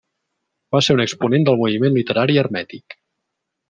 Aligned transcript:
Va 0.75 0.81
ser 0.85 0.95
un 0.95 1.03
exponent 1.05 1.47
del 1.51 1.61
moviment 1.63 1.97
literari 2.01 2.43
hermètic. 2.47 3.01